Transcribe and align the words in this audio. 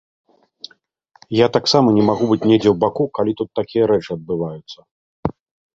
Я 1.39 1.47
таксама 1.59 1.87
не 1.97 2.03
магу 2.09 2.25
быць 2.33 2.41
недзе 2.49 2.69
ў 2.73 2.75
баку, 2.85 3.03
калі 3.19 3.31
тут 3.43 3.49
такія 3.61 3.83
рэчы 3.95 4.11
адбываюцца. 4.19 4.79